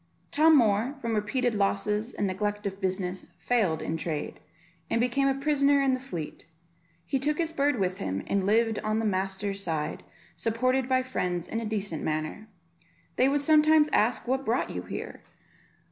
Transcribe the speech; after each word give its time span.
Tom 0.31 0.57
Moor, 0.57 0.95
from 0.99 1.13
repeated 1.13 1.53
losses 1.53 2.11
and 2.11 2.25
neglect 2.25 2.65
of 2.65 2.81
business, 2.81 3.27
failed 3.37 3.83
in 3.83 3.97
trade, 3.97 4.39
and 4.89 4.99
became 4.99 5.27
a 5.27 5.35
prisoner 5.35 5.79
in 5.83 5.93
the 5.93 5.99
Fleet; 5.99 6.47
he 7.05 7.19
took 7.19 7.37
his 7.37 7.51
bird 7.51 7.77
with 7.77 7.99
him, 7.99 8.23
and 8.25 8.43
lived 8.47 8.79
on 8.79 8.97
the 8.97 9.05
master's 9.05 9.61
side, 9.63 10.01
supported 10.35 10.89
by 10.89 11.03
friends, 11.03 11.47
in 11.47 11.59
a 11.59 11.65
decent 11.67 12.01
manner. 12.01 12.47
They 13.17 13.29
would 13.29 13.41
sometimes 13.41 13.89
ask 13.89 14.27
what 14.27 14.43
brought 14.43 14.71
you 14.71 14.81
here? 14.81 15.21